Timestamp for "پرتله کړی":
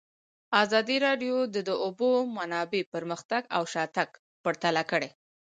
4.43-5.09